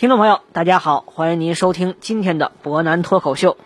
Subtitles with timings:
[0.00, 3.58] 听众朋友，大家好，欢迎您收听今天的博南脱口秀。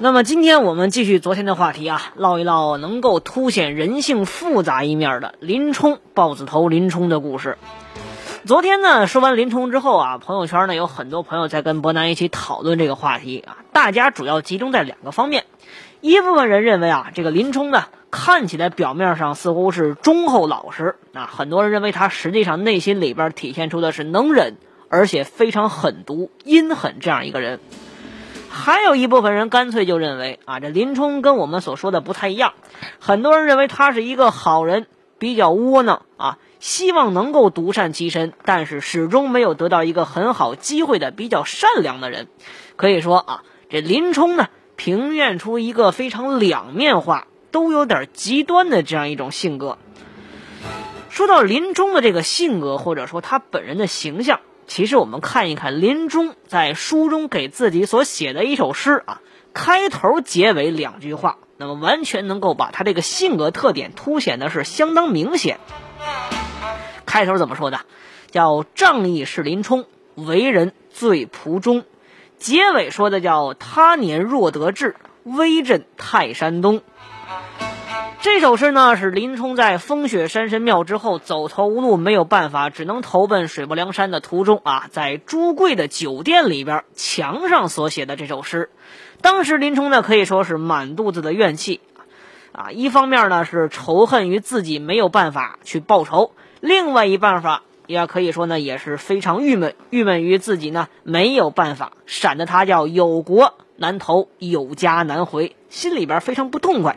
[0.00, 7.58] 那么今天我们继续昨天的话题啊，唠一唠能够凸显人性复杂一面的林冲豹子头林冲的故事。
[8.44, 15.44] 昨天呢，说完林冲之后啊，朋友圈呢有很多朋友在跟博南一起讨论这个话题啊，大家主要集中在两个方面，
[16.00, 24.58] 一部分人认为啊，这个林冲呢看起来表面上似乎是忠厚老实啊，很多人认为他实际上内心里边体现出的是能忍，
[24.90, 27.58] 而且非常狠毒阴狠这样一个人。
[28.50, 32.52] 还有一部分人干脆就认为啊，这林冲跟我们所说的不太一样。
[33.00, 34.86] 很多人认为他是一个好人，
[35.18, 42.28] 比较窝囊啊，希望能够独善其身，但是始终没有得到一个很好机会的比较善良的人。
[42.76, 49.78] 可以说啊，这林冲呢，平面出一个非常两面化，都有点极端的这样一种性格。
[51.10, 54.40] 说到林冲的这个性格，或者说他本人的形象。
[54.66, 59.20] 其实我们看一看林冲在书中给自己所写的一首诗啊，
[59.52, 65.60] 开头结尾两句话，那么完全能够把他这个性格特点凸显的是相当明显。
[67.04, 67.80] 开头怎么说的？
[68.30, 71.84] 叫仗义是林冲，为人最仆忠。
[72.38, 76.80] 结尾说的叫他年若得志，威震泰山东。
[78.22, 88.70] 这首诗呢，是林冲在风雪山神庙之后走投无路，没有办法，只能投奔水泊梁山的途中啊，在朱贵的酒店里边墙上所写的这首诗。
[89.22, 91.80] 当时林冲呢，可以说是满肚子的怨气
[92.52, 106.96] 啊，一方面呢是仇恨于自己没有办法去报仇，另外一办法也可以说呢也是非常郁闷，郁闷于自己呢没有办法，闪的他叫有国难投，有家难回，心里边非常不痛快。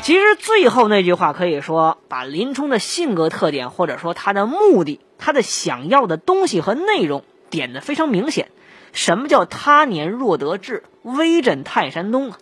[0.00, 8.48] 其实最后那句话可以说把林冲的性格特点，或者说他的目的、他的想要的东西和内容点的非常明显。
[8.94, 12.38] 什么叫他年若得志，威震泰山东啊？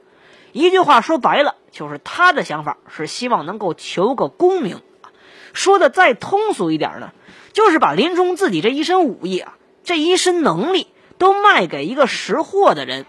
[0.53, 4.81] 一句话说白了，就是他的想法是希望能够求个功名。
[5.53, 7.11] 说的再通俗一点呢，
[7.53, 10.87] 就是把林冲自己这一身武艺啊，这一身能力
[11.19, 13.07] 都卖给一个识货的人。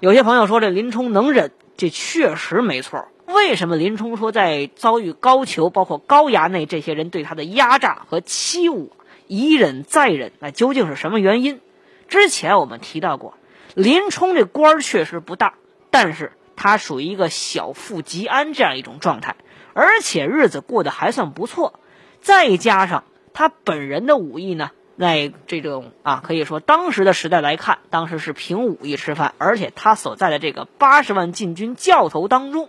[0.00, 1.52] 有些朋友说这林冲能忍。
[1.76, 3.06] 这确实没错。
[3.24, 8.88] 为什么林冲说在遭遇高俅、包括高衙内这些人对他的压榨和欺侮，
[9.28, 10.32] 一忍再忍？
[10.40, 11.60] 那究竟是什么原因？
[12.08, 13.34] 之前我们提到过，
[13.74, 15.54] 林冲这官儿确实不大，
[15.92, 19.36] 但是他属于一个小富即安这样一种状态，
[19.72, 21.78] 而且日子过得还算不错。
[22.20, 23.04] 再加上
[23.34, 24.72] 他本人的武艺呢？
[24.98, 32.68] 在这种啊，可以说当时的时代来看，当时是凭武艺吃饭，而且他所在的这个八十万禁军教头当中，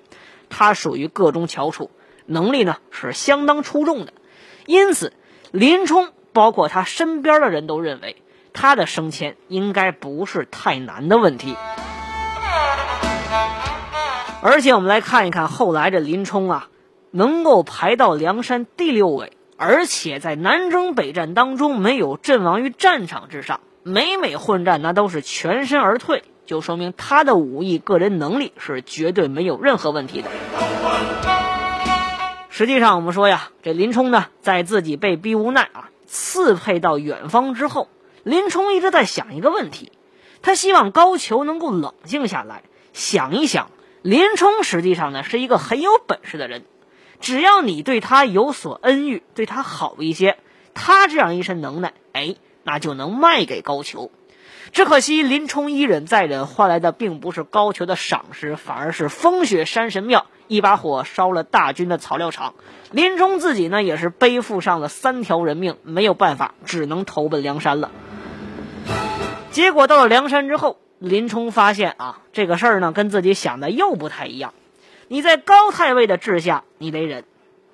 [0.49, 1.89] 他属于个中翘楚，
[2.27, 4.13] 能力呢是相当出众的。
[4.67, 5.13] 因此，
[5.51, 8.17] 林冲包括他身边的人都认为，
[8.53, 11.57] 他的升迁应该不是太难的问题。
[14.41, 16.69] 而且，我们来看一看后来这林冲啊，
[17.09, 19.33] 能够排到梁山第六位。
[19.61, 30.29] 而且在南征北战当中没有阵亡于战场之上，每每混战那都是全身而退，就说明他的武艺、个人能力是绝对没有任何问题的。
[32.49, 37.89] 实际上，我们说呀，这林冲呢，在自己被逼无奈啊，刺配到远方之后，
[38.23, 39.91] 林冲一直在想一个问题，
[40.41, 43.71] 他希望高俅能够冷静下来，想一想，
[44.03, 46.63] 林冲实际上呢是一个很有本事的人。
[47.19, 50.37] 只要你对他有所恩遇，对他好一些，
[50.73, 54.09] 他这样一身能耐，哎，那就能卖给高俅。
[54.71, 62.53] 只可惜林冲一忍再忍，换来的并不是高俅的赏识，反而是风雪山神庙一把火烧了大军的草料场。
[62.91, 67.89] 林冲自己呢，也是背负上了三条人命，没有办法，只能投奔梁山了。
[69.51, 74.53] 结果到了梁山之后，林冲发现啊，这个事儿呢，跟自己想的又不太一样。
[75.11, 77.23] 你在高太尉的治下，你得忍；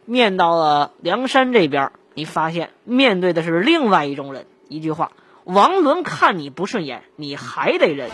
[0.06, 4.46] 面到了梁山这边，你发现面对的是另外一种人。
[4.70, 5.12] 一句话，
[5.44, 8.10] 王伦看你不顺眼，你还得忍。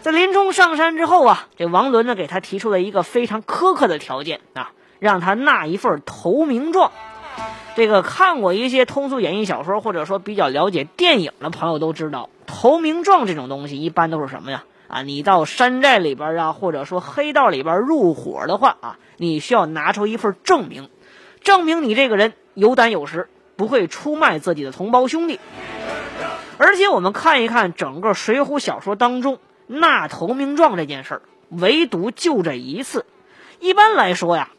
[0.00, 6.90] 在林冲上山之后啊，这王伦呢给他提出了一个非常苛刻的条件啊，让他纳一份投名状。
[7.76, 14.64] 这个看过一些通俗演义小说，或者说比较了解电影的朋友都知道，投名状这种东西一般都是什么呀？
[14.88, 20.90] 啊，你到山寨里边啊，或者说黑道里边入伙的话啊，你需要拿出一份证明，
[21.40, 25.40] 证明你这个人有胆有识，不会出卖自己的同胞兄弟。
[26.58, 33.06] 而且我们看一看整个《水浒》小说当中纳投名状这件事儿，唯独就这一次。
[33.60, 34.50] 一般来说呀。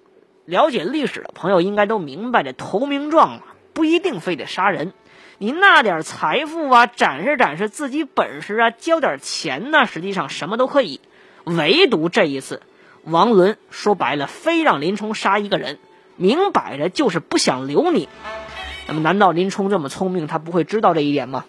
[0.46, 4.94] 了解历史的朋友应该都明白，这投名状啊不一定非得杀人，
[5.40, 11.00] 您那点财富啊，展示展示自己本事啊，交点钱呢，实际上什么都可以。
[11.44, 12.64] 唯独这一次，
[13.04, 15.78] 王伦说白了，非让林冲杀一个人，
[16.16, 18.10] 明摆着就是不想留你。
[18.88, 21.46] 那么，难道林冲这么聪明，他不会知道这一点吗？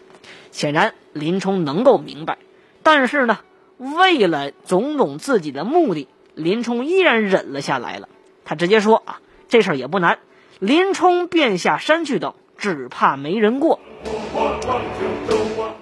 [0.51, 2.37] 显然，林冲能够明白，
[2.83, 3.39] 但是呢，
[3.79, 8.11] 为了种种自己的目的，林冲依然忍了下来了。
[8.45, 10.19] 他直接说啊，这事儿也不难，
[10.59, 13.81] 林冲便下山去等，只怕没人过。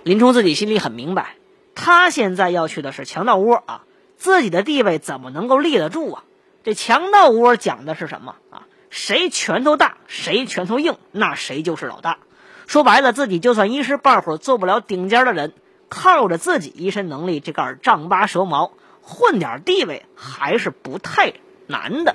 [0.04, 1.34] 林冲自己心里很明白，
[1.74, 3.82] 他现在要去的是强盗窝啊，
[4.16, 6.24] 自己的地位怎么能够立得住啊？
[6.62, 8.68] 这强盗窝讲的是什么啊？
[8.90, 12.18] 谁拳头大，谁拳头硬，那谁就是老大。
[12.66, 15.52] 说白了，自己就算一时半会儿做不了顶尖的人，
[15.88, 21.32] 靠着自己一身能力，这杆丈八蛇矛，混点地位还是不太。
[21.68, 22.14] 难的，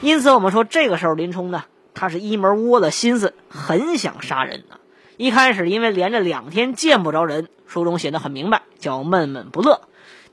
[0.00, 4.76] 因此我们说这个时候林冲呢，他是一门窝的心思，很想杀人呢。
[5.16, 9.82] 一开始因为连着两天见不着人，书中写的很明白，叫闷闷不乐。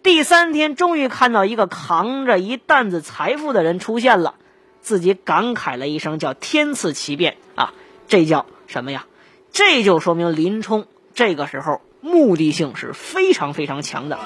[0.04, 4.36] 第三天终于看到一个扛着一担子财富的人出现了，
[4.82, 7.74] 自己感慨了一声，叫天赐奇变啊！
[8.08, 9.06] 这叫什么呀？
[9.52, 14.18] 这就说明林冲这个时候目的性是非常非常强的。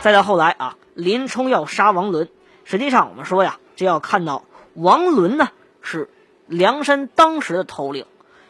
[0.00, 0.76] 再到后来啊。
[0.94, 2.28] 林冲要杀王伦，
[2.64, 6.08] 实际上我们说呀，这要看到王伦呢是
[6.46, 8.06] 梁山当时的头领。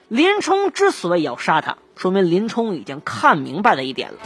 [0.09, 4.19] 林冲之所以要杀他，说明林冲已经看明白了一点了。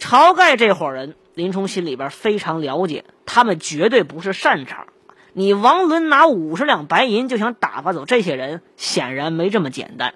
[0.00, 4.86] 晁盖这伙人，林冲心里边非常了解，他们绝对不是善茬。
[5.34, 10.14] 你王伦拿五十两白银就想打发走这些人，显然没这么简单。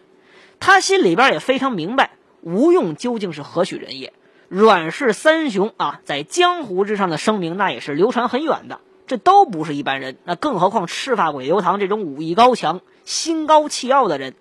[0.58, 4.14] 他心里边也非常明白，吴用究竟是何许人也。
[4.49, 8.81] 阮氏三雄啊，在江湖之上的声名，那也是流传很远的。
[9.11, 14.37] 这都不是一般人，那更何况赤发鬼刘唐这种武艺高强、心高气傲的人。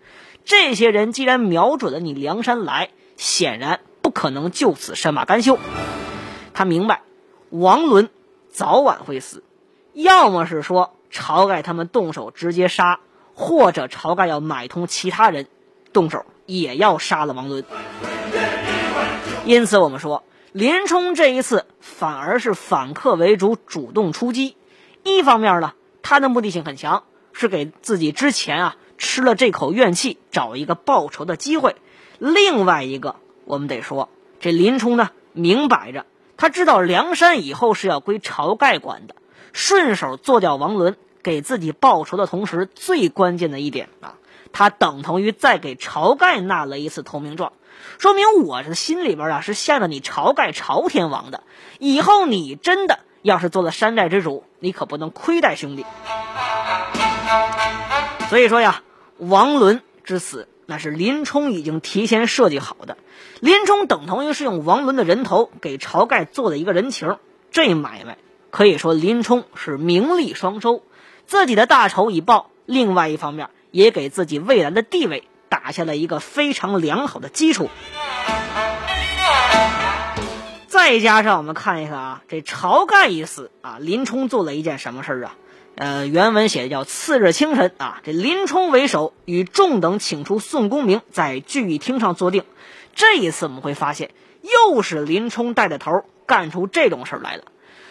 [0.45, 5.57] 这些人既然瞄准了你梁山来，显然不可能就此善罢甘休。
[6.54, 7.01] 他明白，
[7.50, 8.12] 王伦
[8.51, 9.44] 早晚会死，
[9.94, 13.00] 要么是说晁盖他们动手直接杀，
[13.33, 15.48] 或者晁盖要买通其他人，
[15.94, 17.66] 动手也要杀了王伦。
[19.45, 24.56] 因此，我们说林冲这一次反而是反客为主，主动出击。
[25.17, 27.03] 一方面呢，他的目的性很强，
[27.33, 31.71] 是给自己之前啊吃了这口怨气找一个报仇的机会；
[32.17, 33.15] 另外一个，
[33.45, 34.09] 我们得说
[34.39, 36.06] 这林冲呢，明摆着
[36.38, 39.15] 他知道梁山以后是要归晁盖管的，
[39.51, 44.15] 顺手做掉王伦，给自己报仇的同时，最关键的一点啊，
[44.53, 47.53] 他等同于再给晁盖纳了一次投名状。
[47.97, 51.44] 说明我这心里边啊是向着你晁盖朝天王的，
[51.77, 55.86] 以后你真的要是做了山寨之主，你可不能亏待兄弟。
[58.30, 58.83] 所以说呀，
[59.18, 62.98] 王伦之死那是林冲已经提前设计好的，
[63.40, 67.18] 林冲等同于是用王伦的人头给晁盖做了一个人情，
[67.52, 68.18] 这买卖
[68.52, 70.83] 可以说林冲是名利双收，
[71.26, 75.23] 自己的大仇已报，另外一方面也给自己未来的地位。
[75.49, 77.71] 打下了一个非常良好的基础，
[80.91, 85.35] 再加上我们看一看啊，这晁盖一死啊，林冲做了一件什么事儿啊？
[85.75, 92.43] 呃，原文写的叫次日清晨啊，这林冲为首，与众等请出宋公明，在聚义厅上坐定。
[92.95, 94.09] 这一次我们会发现，
[94.41, 97.43] 又是林冲带的头干出这种事儿来了。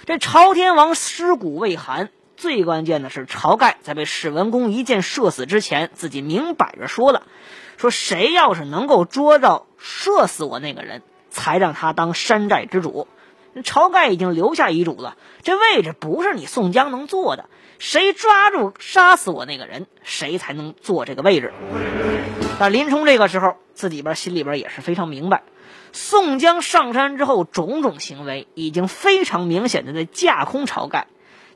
[0.04, 2.10] 这朝天王尸骨未寒。
[2.36, 7.22] 最关键的是，晁盖在被史文恭一箭射死之前，自己明摆着说了
[7.78, 13.08] ：“说谁要是能够捉到射死我那个人，才让他当山寨之主。”
[13.64, 17.46] 晁盖已经留下遗嘱了，这位置不是你宋江能坐的。
[17.80, 21.52] 谁抓住杀死我那个人，谁才能坐这个位置。
[22.58, 25.42] 但林冲这个时候自己边心里边也是非常明白，
[25.92, 31.06] 宋江上山之后种种行为，已经非常明显的在架空晁盖。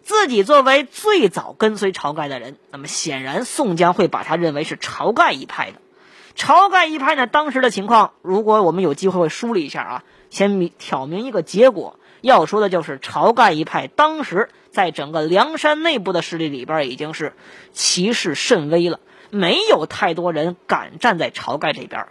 [0.02, 5.80] 自己作为最早跟随晁盖的人，那么显然宋江会把他认为是晁盖一派的。
[6.36, 17.34] 晁盖一派呢，当时的情况，如果我们有机会会梳理一下啊，先挑明一个结果，要说的就是晁盖一派当时在整个梁山内部的势力里边已经是
[17.72, 22.06] 气势甚微了，没有太多人敢站在晁盖这边。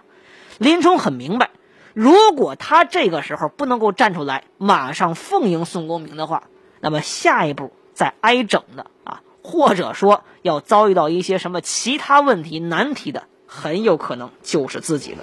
[0.60, 1.50] 林冲很明白，
[1.94, 6.44] 如果他这个时候不能够站出来，马上奉迎宋公明的话，
[6.80, 15.18] 那么下一步再挨整的啊，或者说要遭遇到一些什么其他问题难题的，很有可能就是自己的。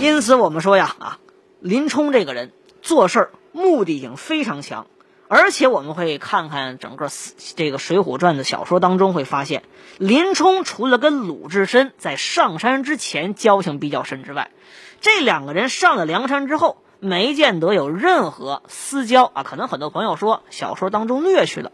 [0.00, 1.18] 因此，我们说呀，啊，
[1.58, 4.86] 林冲这个人做事儿目的性非常强，
[5.26, 7.08] 而且我们会看看整个
[7.56, 9.64] 这个《水浒传》的小说当中，会发现
[9.98, 14.52] 林冲除了跟鲁智深在上山之前交情比较深之外，
[15.00, 19.42] 这两个人上了梁山之后，没见得有任何私交啊。
[19.42, 21.72] 可能很多朋友说小说当中略去了，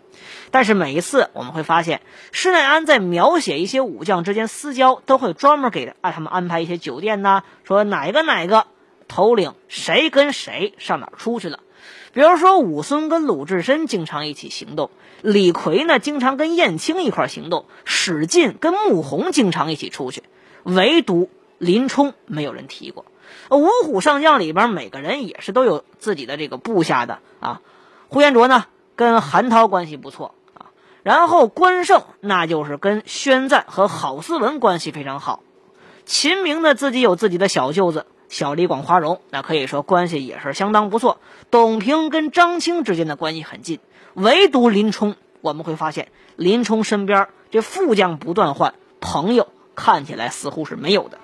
[0.50, 2.00] 但是每一次我们会发现，
[2.32, 8.66] 施耐庵在描写一些武将之间私交，都会专门给啊他们安排一些酒店呐，说哪个哪个
[9.08, 11.60] 头领谁跟谁上哪出去了。
[12.12, 14.90] 比如说武松跟鲁智深经常一起行动，
[15.20, 20.22] 李逵呢经常跟燕青一块行动，史进跟穆弘经常一起出去，
[20.62, 21.28] 唯独
[21.58, 23.04] 林冲没有人提过。
[23.50, 27.60] 五虎上将里边每个人也是都有自己的这个部下的啊。
[28.08, 30.70] 呼延灼呢跟韩涛关系不错啊，
[31.02, 35.40] 然后关胜那就是跟宣赞和郝思文关系非常好。
[36.04, 38.06] 秦明呢自己有自己的小舅子。
[38.28, 41.20] 小李广花荣，那可以说关系也是相当不错。
[41.52, 43.78] 董平跟张青之间的关系很近，
[44.14, 51.18] 唯独林冲，我们会发现林冲身边这副将不断换，朋友看起来似乎是没有的。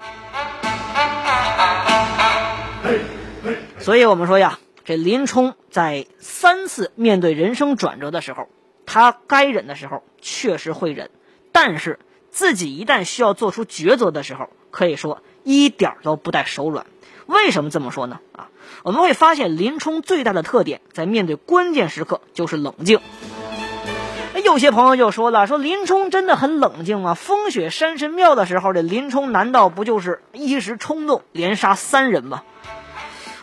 [3.79, 8.49] 所以我们说呀，这林冲在三次面对人生转折的时候，
[8.87, 11.11] 他该忍的时候确实会忍，
[11.51, 11.99] 但是
[12.31, 16.87] 自己一旦需要做出抉择的时候，可以说一点都不带手软。
[17.27, 18.21] 为什么这么说呢？
[18.33, 18.51] 啊，
[18.83, 23.01] 我们会发现林冲最大的特点在面对关键时刻就是冷静。
[24.45, 27.15] 有些朋友就说了，说林冲真的很冷静吗？
[27.15, 32.43] 风雪山神庙的时候，这林冲难道不就是一时冲动连杀三人吗？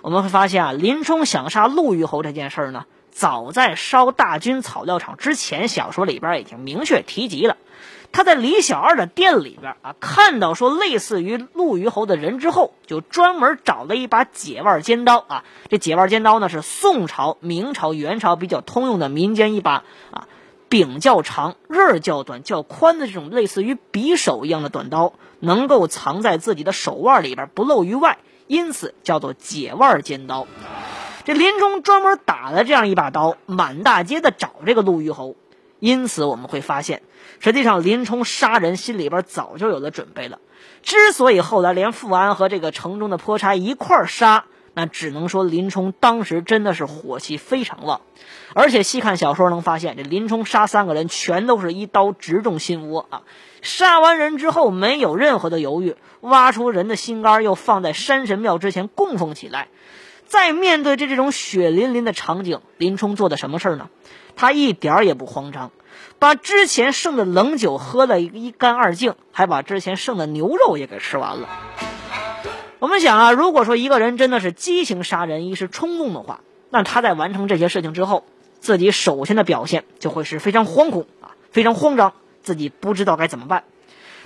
[0.01, 7.57] 我们会发现啊，林冲想杀陆虞侯这件事儿呢，早在烧大军草料场之前，小说里边已经明确提及了。
[8.11, 15.43] 他在李小二的店里边啊，看到说类似于陆虞侯的人之后，就专门找了一把解腕尖刀啊。
[15.69, 20.27] 这解腕尖刀呢，是宋朝、明朝、元朝比较通用的民间一把啊，
[20.69, 28.17] 柄较长、刃较短、较宽的这种类似于匕首一样的短刀，能够藏在自己的手腕里边不露于外，
[28.49, 30.47] 因此叫做解腕尖刀。
[31.23, 35.35] 这林冲专门打了这样一把刀，满大街的找这个陆虞侯。
[35.79, 37.03] 因此我们会发现，
[37.39, 40.39] 实际上林冲杀人心里边早就有了准备了。
[40.81, 44.45] 之所以后来连富安和这个城中的泼差一块儿杀，
[44.79, 47.99] 那只能说林冲当时真的是火气非常旺。
[48.53, 53.23] 而且细看小说能发现，这林冲杀三个人全都是一刀直中心窝啊！
[53.61, 59.67] 杀完人之后没有任何的犹豫，挖出人的心肝又放在山神庙之前供奉起来。
[60.25, 63.89] 在面对这这种血淋淋的场景，林冲做的什么事儿呢？
[64.37, 65.71] 他一点儿也不慌张，
[66.19, 71.49] 把之前剩的冷酒喝了一干二净，还把之前剩的牛肉也给吃完了。
[72.79, 78.23] 我们想啊，如果说一个人真的是激情杀人、一时冲动的话，那他在完成这些事情之后，
[78.61, 83.65] 自己首先的表现就会是非常惶恐啊，非常慌张，自己不知道该怎么办。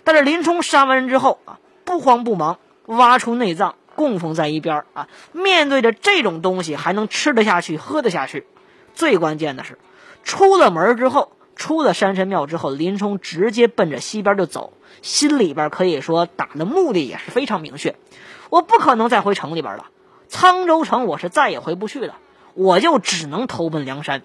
[0.03, 8.45] 但是林冲杀完人之后啊，不慌不忙，挖出内脏供奉在一边啊，面对着这种东西还能吃得下去、喝得下去，
[8.93, 9.79] 最关键的是。
[10.24, 17.95] 出了门之后，出了山神庙之后，林冲直接奔着西边就走，心里边可以说打的目的也是非常明确。
[18.53, 19.88] 我不可能再回城里边了，
[20.29, 22.17] 沧州城我是再也回不去了，
[22.53, 24.22] 我就只能投奔梁山。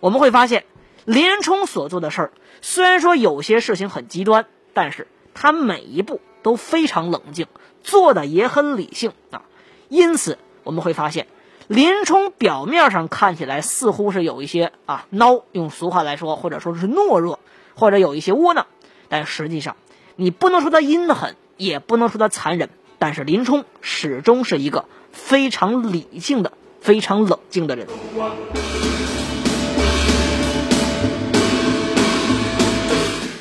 [0.00, 0.64] 我们会发现，
[1.04, 7.48] 林冲所做的事儿，虽然说有些事情很极端，但是他每一步都非常冷静，
[7.82, 9.42] 做的也很理性啊。
[9.90, 11.26] 因此，我们会发现。
[11.68, 17.40] 林冲表面上看起来似乎是有一些啊孬，用俗话来说，或者说是懦弱，
[17.74, 18.66] 或者有一些窝囊，
[19.10, 19.76] 但实际上，
[20.16, 26.52] 你不能说他阴狠，也不能说他残忍，但是林冲始终是一个非常理性的、
[26.82, 27.86] 非常冷静的人。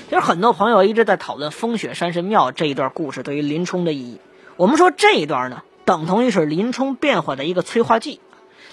[0.08, 4.22] 其实很多朋友一直在讨论风雪山神庙这一段故事对于林冲的意义，
[4.56, 5.62] 我们说这一段呢。
[5.84, 8.22] 等同于是林冲变化的一个催化剂。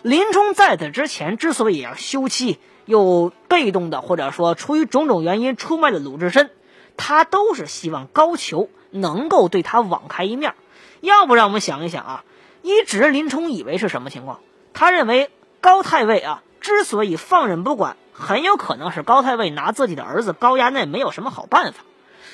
[0.02, 6.50] 林冲在此之前之所以要休妻，又被动的或者说出于种种原因出卖了鲁智深，
[6.96, 10.54] 他都是希望高俅能够对他网开一面。
[11.00, 12.24] 要不让我们想一想啊，
[12.62, 14.40] 一直林冲以为是什么情况？
[14.72, 21.84] 他认为高太尉啊之所以放任不管，很有可能是高太尉拿自己的儿子高衙内没有什么好办法。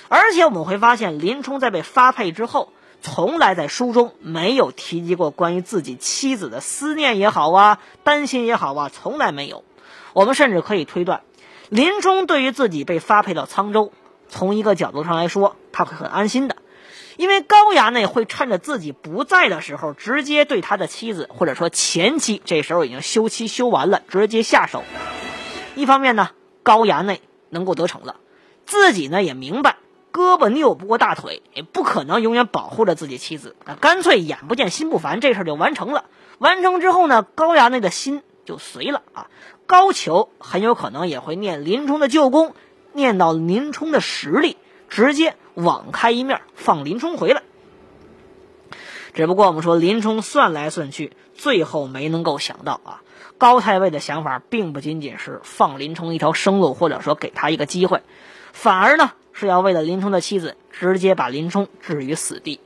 [0.09, 9.65] 而且我们会发现，林冲在被发配之后，从来在书中没有提及过关于自己妻子的思念也好啊，担心也好啊，从来没有。
[10.13, 11.23] 我们甚至可以推断，
[11.69, 13.93] 林冲对于自己被发配到沧州，
[14.29, 16.57] 从一个角度上来说，他会很安心的。
[17.23, 24.83] 因为高衙内会趁着自己不在的时候，直接对他的妻子或者说前妻，这时候已经休妻休完了，直接下手。
[25.77, 26.31] 一方面呢，
[26.65, 28.17] 高衙内能够得逞了，
[28.67, 29.77] 自己呢也明白
[30.13, 36.07] 胳膊拗不过大腿，也不可能永远保护着自己妻子，那干脆眼不见心不烦，这事就完成了。
[36.39, 39.29] 完成之后呢，高衙内的心就随了啊。
[39.67, 42.57] 高俅很有可能也会念林冲的旧功，
[42.93, 44.57] 念到林冲的实力，
[44.93, 45.35] 直接。
[45.55, 47.43] 网开一面，放林冲回来。
[49.13, 53.03] 只不过我们说，林冲算来算去，最后没能够想到啊，
[53.37, 58.01] 高太尉的想法并不仅仅是放林冲一条生路，或者说给他一个机会，
[58.55, 62.61] 反而呢是要为了林冲的妻子，直接把林冲置于死地。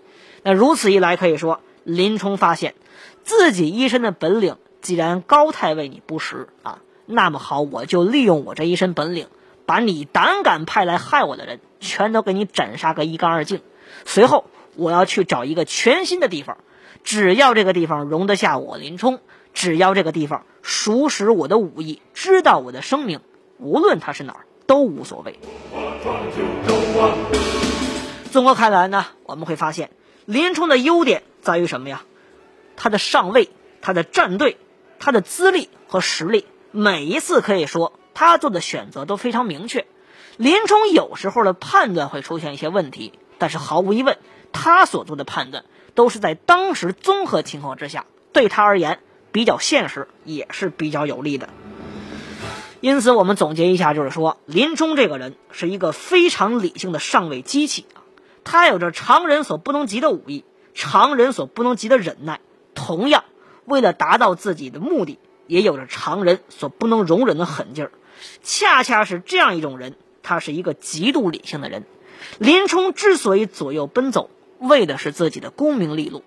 [0.44, 2.76] 那如此一来，可以说林冲发现
[3.24, 9.26] 自己一身的本领，既然高太尉你不识啊，那么好，我就利用我这一身本领。
[9.66, 13.60] 把你胆敢派来害我的人，全都给你斩杀个一干二净。
[14.04, 16.58] 随后，我要去找一个全新的地方，
[17.04, 19.20] 只要这个地方容得下我林冲，
[19.54, 23.20] 只要这个地方熟识我的武艺，知道我的声名，
[23.58, 25.38] 无论他是哪儿都无所谓。
[28.30, 29.90] 综合看来呢，我们会发现
[30.24, 32.02] 林冲的优点在于什么呀？
[32.76, 33.48] 他的上位，
[33.80, 34.58] 他的战队，
[34.98, 37.92] 他的资历和实力，每一次可以说。
[38.18, 39.84] 他做的选择都非常明确，
[40.36, 44.18] 林冲有时候的判断会出现一些问题，但是毫无疑问，
[44.52, 45.64] 他所做的判断
[45.94, 49.00] 都是在当时综合情况之下，对他而言
[49.32, 51.48] 比较现实，也是比较有利的。
[52.82, 58.04] 因此，我们总结一下，就是说，林冲这个人是一个非常理性的上位机器啊，
[58.44, 62.40] 他有着常人所不能及的武艺，常人所不能及的忍耐，
[62.74, 63.24] 同样，
[63.64, 67.92] 为了达到自己的目的，也有着常人所不能容忍的狠劲儿。
[68.42, 69.96] 恰恰是这样一种人，
[70.26, 71.84] 他是一个极度理性的人。
[72.38, 76.24] 林冲之所以左右奔走，为的是自己的功名利禄。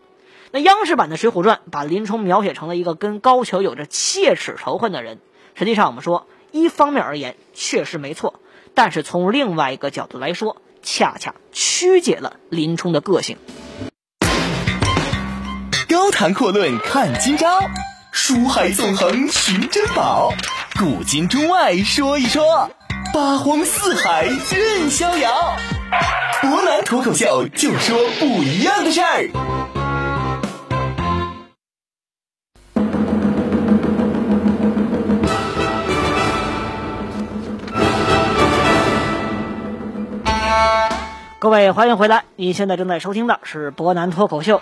[0.52, 5.20] 那央视版的《水浒传》把林冲描写成了一个跟高俅有着切齿仇恨的人。
[5.54, 8.40] 实际上，我们说一方面而言确实没错，
[8.74, 13.38] 但是从另外一个角度来说，恰恰曲解了林冲的个性。
[15.90, 17.60] 高谈阔论看今朝，
[18.14, 20.32] 书海纵横寻珍宝。
[20.80, 22.72] 古今中外说一说，
[23.13, 25.56] 八荒四海任逍遥。
[26.41, 29.30] 博南脱口秀就说不一样的事儿。
[41.39, 42.26] 各位，欢迎回来！
[42.36, 44.62] 你现在正在收听的是博南脱口秀。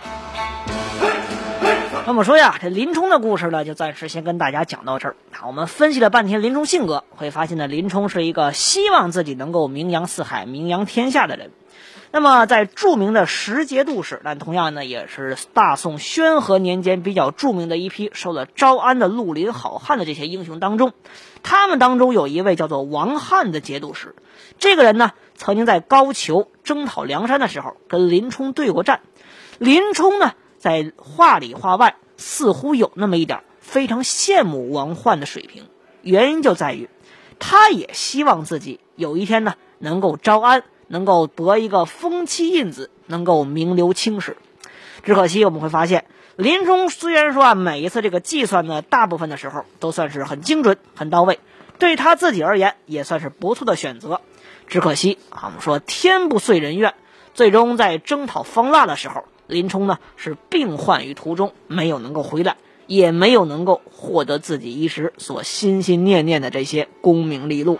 [2.07, 5.17] 那么说呀，这林冲的故事呢，就暂时先跟大家讲到这儿。
[5.45, 11.51] 我们分析了半天林冲性格，会发现呢，林冲是一个希望自己能够名扬四海、名扬天下的人。
[12.13, 20.93] 那么在著名的十节度使，但同样呢，也是大宋宣和年间比较著名的一批受了招安的绿林好汉的这些英雄当中，
[21.43, 24.15] 他们当中有一位叫做王翰的节度使。
[24.59, 29.01] 这个人呢，曾经在高俅征讨梁山的时候跟林冲对过战。
[29.59, 30.31] 林冲呢？
[30.67, 35.69] 在话里话外，似乎有那么一点非常羡慕王焕的水平。
[36.01, 36.89] 原因就在于，
[37.39, 44.35] 他也希望自己有一天呢，能够招安，能够得一个封妻印子，能够名留青史。
[45.03, 46.03] 只可惜我们会发现，
[46.35, 51.39] 林冲虽然说啊，每一次这个计算呢，大部分的时候都算是很精准、很到位，
[51.79, 54.19] 对他自己而言也算是不错的选择。
[54.67, 56.93] 只可惜啊，我们说天不遂人愿，
[57.33, 59.23] 最终在征讨方腊的时候。
[59.47, 67.79] 林冲呢是病患于途中，没有能够回来，也没有能够获得自己一时所心心念念的这些功名利禄。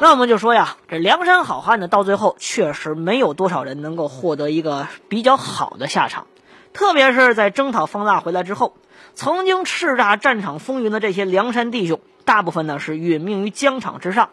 [0.00, 6.26] 那我们就说呀，这梁山好汉呢，到最后确实没有多少人能够获得一个比较好的下场。
[6.72, 8.74] 特别是在征讨方腊回来之后，
[9.14, 14.30] 曾经叱咤战场风云的这些梁山弟兄，大部分呢是殒命于疆场之上。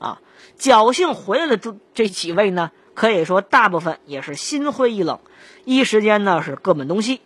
[0.00, 0.18] 啊，
[0.58, 2.72] 侥幸回来的这这几位呢？
[2.94, 5.18] 可以说，大部分也是心灰意冷，
[5.64, 7.20] 一时间呢是各奔东西。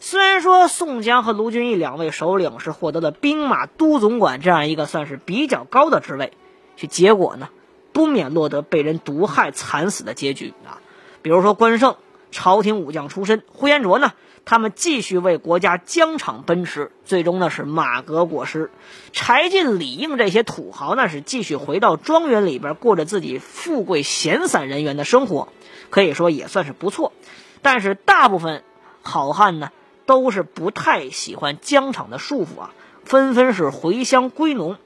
[0.00, 6.32] 虽然说宋江和卢俊义两位首领是获得了兵马都总管这样一个算是比较高的职位，
[6.76, 7.48] 却结果呢
[7.92, 10.82] 不免落得被人毒害惨死的结局啊。
[11.22, 11.96] 比如说关胜，
[12.30, 13.42] 朝廷武将出身。
[13.46, 14.12] 呼延灼呢，
[14.44, 18.70] 他们继续为国家疆场奔驰，最终呢是马革裹尸。
[19.12, 25.48] 柴进、李应这些土豪呢，是继续回到庄园里边过着自己富贵闲散人员的生活，
[25.90, 27.12] 可以说也算是不错。
[27.62, 28.62] 但是大部分
[29.02, 29.70] 好汉呢，
[30.04, 32.70] 都是不太喜欢疆场的束缚啊，
[33.04, 34.76] 纷纷是回乡归农。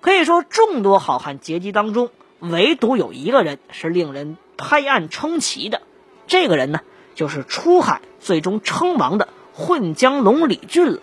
[0.00, 5.82] 可以说，众多好汉阶级当中，唯独有一个人是令人拍案称奇的。
[6.26, 6.80] 这个人呢，
[7.18, 11.00] 就是出海最终称王的混江龙李俊了。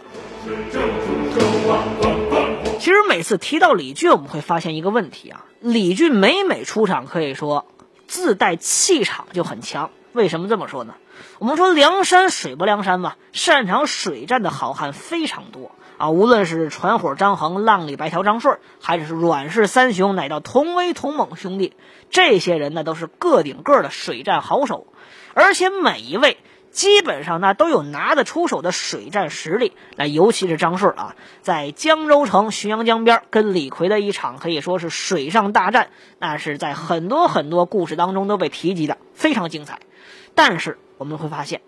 [2.80, 7.66] 其实每次提到李俊，我们会发现一个问题啊，李俊每每出场，可以说
[8.08, 9.90] 自带气场就很强。
[10.14, 10.94] 为什么这么说呢？
[11.38, 15.72] 我们说梁山水泊梁山嘛，擅长水战的好汉非常多。
[15.98, 21.74] 啊，无论是传火张衡、浪里白条张顺，还是阮氏三雄，乃到同威同猛兄弟，
[22.10, 24.88] 这些人呢都是个顶个的水战好手，
[25.36, 26.38] 而且每一位
[26.72, 29.74] 基本上那都有拿得出手的水战实力。
[29.96, 39.80] 那尤其是张顺啊，在江州城浔阳江边跟李逵的一场可以说是水上大战，那是在很多很多故事当中都被提及的，非常精彩。
[40.34, 41.62] 但是我们会发现，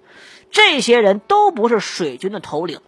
[0.50, 2.80] 这些人都不是水军的头领。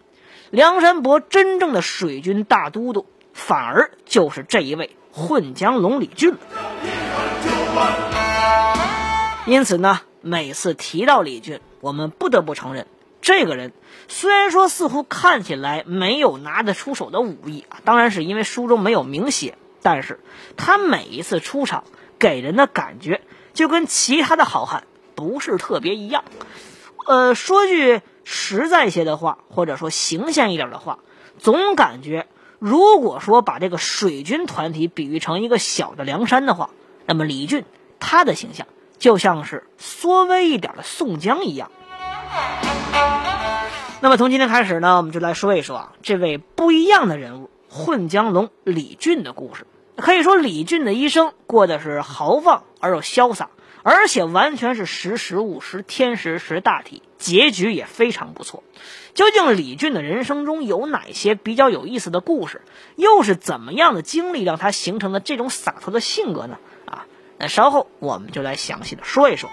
[0.50, 6.34] 梁山伯真正的水军大都督，反而就是这一位混江龙李俊。
[9.46, 12.86] 因此呢，每次提到李俊，我们不得不承认，
[13.20, 13.72] 这个人
[14.08, 20.20] 虽然说似乎看起来没有拿得出手的武艺啊，当然是因为书中没有明写，但是
[20.56, 21.84] 他每一次出场
[22.18, 23.20] 给人的感觉
[23.54, 26.24] 就跟其他的好汉不是特别一样。
[27.06, 28.00] 呃，说句。
[28.32, 31.00] 实在些的话，或者说形象一点的话，
[31.38, 32.28] 总感觉，
[32.60, 36.70] 如果说把这个水军团体比喻成一个小的梁山的话，
[37.06, 37.64] 那么李俊
[37.98, 38.68] 他的形象
[39.00, 41.72] 就像是缩微一点的宋江一样。
[44.00, 49.66] 那么从今天开始呢，我们就来说一说啊，这位不一样的人物——混江龙李俊的故事。
[49.96, 53.50] 可以说，李俊的一生过的是豪放而又潇洒。
[53.82, 58.62] 而且完全是识时务实，天时识大体，结局也非常不错。
[59.14, 62.60] 究竟李俊的人生中有哪些比较有意思的故事？
[62.96, 66.58] 又是怎么样的经历让他形成了这种洒脱的性格呢？
[67.40, 69.48] 那稍后我们就来详细的说一说。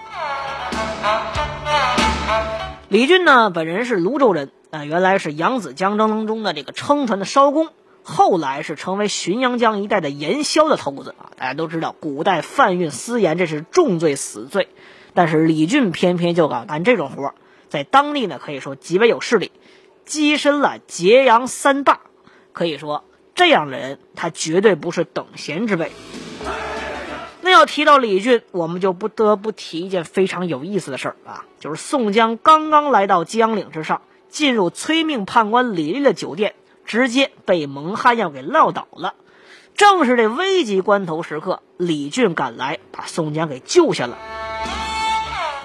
[2.90, 7.68] 李俊呢，本人是泸州人，啊，原来是扬子江当中的这个撑船的艄公。
[8.02, 11.28] 后来是成为浔阳江一带的盐枭的头子啊！
[11.36, 14.68] 大家都知道，古代贩运私盐这是重罪死罪，
[15.12, 17.34] 但是李俊偏偏就敢干这种活，
[17.68, 19.52] 在当地呢可以说极为有势力，
[20.06, 22.00] 跻身了揭阳三霸。
[22.54, 25.92] 可以说，这样的人他绝对不是等闲之辈。
[27.48, 36.54] 那要提到李俊，我们就不得不提一件非常有意思的事儿啊，就是宋江刚刚来到江岭之上，进入催命判官李立的酒店。
[36.84, 39.14] 直接被蒙汗药给撂倒了。
[39.74, 44.16] 正是这危急关头时刻，李俊赶来把宋江给救下了。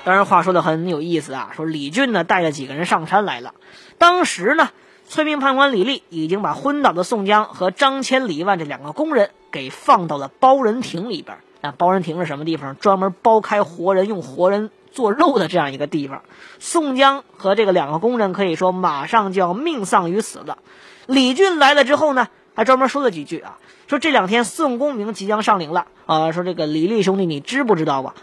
[0.04, 3.54] 当然，话说的很有意思啊，说李俊呢带着几个人上山来了。
[3.98, 4.72] 当时呢，
[5.08, 11.38] 催命判官李立已经把昏倒的宋江和张千、李万这两个工人给放到了包人亭里边。
[11.64, 12.76] 那包人亭是什么地方？
[12.76, 16.24] 专门剥开活人、用活人做肉的这样一个地方。
[16.60, 20.58] 宋江和这个两个工人可以说马上就要命丧于此了。
[21.06, 28.14] 李俊来了之后呢，还专门说了几句啊，说这两天宋公明即将上陵了啊，说这个李立兄弟你知不知道吧？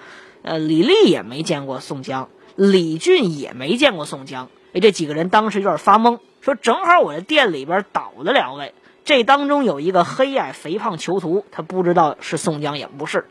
[0.43, 8.75] 呃，李立也没见过宋江，李俊也没见过宋江，哎，这几个人当时有点发懵，说正好我这店里边倒了两位，
[9.11, 13.27] 这当中有一个黑矮肥胖囚徒，他不知道是宋江也不是，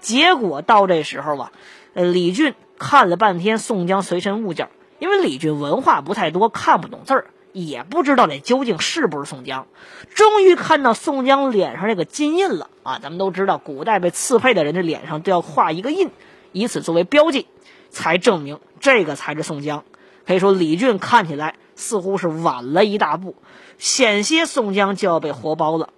[0.00, 1.52] 结果到这时候啊，
[1.92, 7.26] 呃，李俊看了半天宋江随身物件，因为李俊文化不太多，看不懂字儿。
[7.52, 9.66] 也不知道这究竟是不是宋江，
[10.14, 12.98] 终于看到宋江脸上这个金印了啊！
[13.02, 16.08] 咱们都知道，古代被刺配的人的脸上都要画一个印，
[16.52, 17.46] 以此作为标记，
[17.90, 19.84] 才证明这个才是宋江。
[20.26, 23.36] 可以说，李俊看起来似乎是晚了一大步，
[23.78, 25.90] 险些宋江就要被活包了。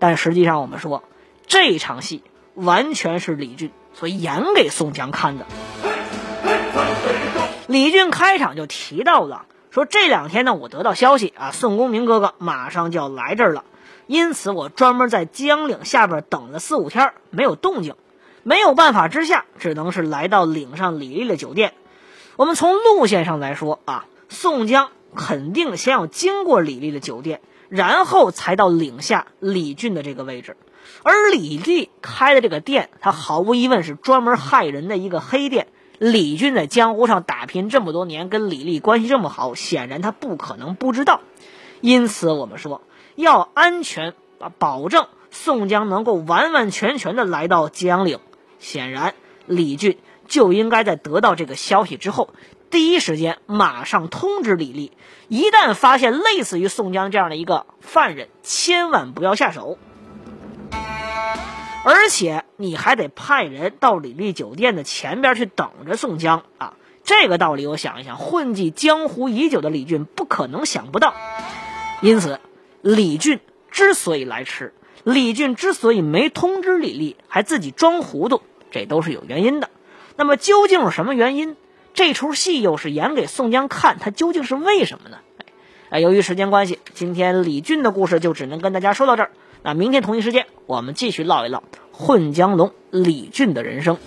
[0.00, 1.04] 但实际上，我们说
[1.46, 5.46] 这场戏完全是李俊所演给宋江看的。
[7.68, 9.46] 李俊开场就提到了。
[9.70, 13.64] 说这两天呢，我得到消息啊，宋公明哥哥马上就要来这儿了，
[14.06, 17.94] 因此我专门在江岭下边等了四五天，没有动静，
[18.42, 21.72] 没有办法之下，只能是来到岭上李丽的酒店。
[22.36, 30.56] 我们从路线上来说啊，宋江肯定先要经过李丽的酒店，然后才到岭下李俊的这个位置。
[31.04, 41.20] 而李丽开的这个店，他毫无疑问是专门害人的一个黑店，李俊在江湖上打拼这么多年，跟李丽关系这么好，显然他不可能不知道。
[41.80, 42.82] 因此，我们说
[43.14, 48.18] 要安全啊，保证宋江能够完完全全的来到江岭。
[48.58, 49.14] 显然，
[49.46, 52.30] 李俊就应该在得到这个消息之后，
[52.72, 54.92] 第一时间马上通知李丽，
[55.28, 59.76] 一旦发现类似于宋江这样的一个犯人，千万不要下手。
[61.84, 66.72] 而且你还得派人到李丽酒店的前边去等着宋江啊！
[67.04, 71.14] 这个道理我想一想，混迹江湖已久的李俊不可能想不到。
[72.00, 72.40] 因此，
[72.80, 74.72] 李俊之所以来迟，
[75.04, 79.68] 李俊之所以没通知李丽，还自己装糊涂，这都是有原因的。
[80.16, 81.54] 那么究竟是什么原因？
[81.94, 85.18] 这出戏又是演给宋江看，他究竟是为什么呢？
[85.90, 89.30] 哎，由于时间关系，今天李俊的故事就只能跟大家说到这儿。
[89.62, 93.98] 那明天同一时间，我们继续唠一唠混江龙李俊的人生。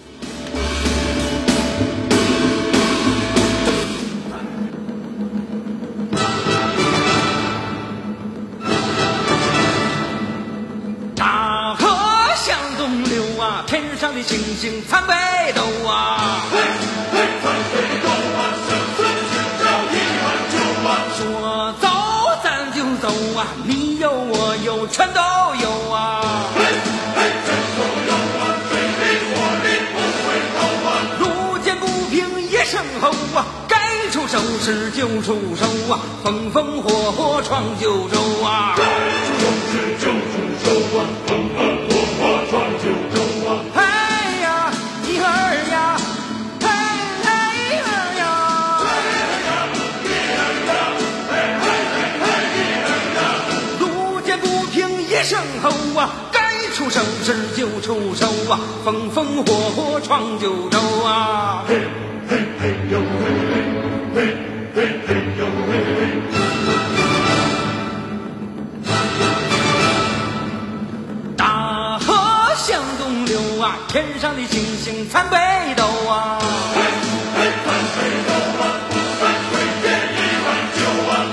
[11.15, 11.87] 大河
[12.35, 15.13] 向东流啊，天上的星星参北
[15.53, 16.41] 斗啊。
[23.63, 26.49] 你有我有全都有啊。
[26.55, 26.63] 嘿，
[27.15, 28.43] 嘿，全都有啊！
[28.69, 29.31] 水的火
[29.63, 30.57] 的不会少
[30.89, 30.89] 啊
[31.19, 31.23] 路
[31.63, 32.15] 见不平
[32.49, 38.75] 一声吼啊，该出手时就出手啊，风风火火闯九州啊。
[56.95, 61.65] 出手时就出手啊，风风火火闯九州啊。
[71.35, 72.15] 大河
[72.55, 75.37] 向东流啊，天上的星星参北
[75.75, 76.39] 斗啊。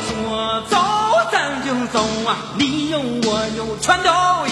[0.08, 0.76] 说走
[1.30, 4.10] 咱就走啊，你有我有全都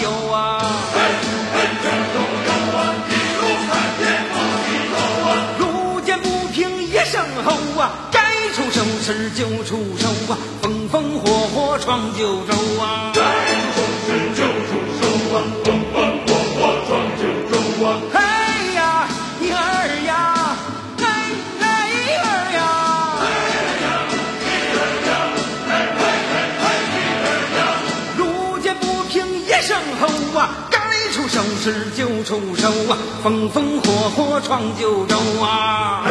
[8.51, 13.13] 该出手时就出手啊，风风火火闯九州啊。
[18.13, 18.19] 嘿
[18.75, 19.07] 呀，
[19.39, 19.55] 一儿
[20.05, 20.57] 呀，
[20.97, 21.05] 嘿
[21.61, 21.65] 嘿
[22.17, 22.59] 儿呀，
[28.17, 30.77] 路见不平一声吼啊，该
[31.13, 36.03] 出手时就出手啊，风风火火闯九州啊。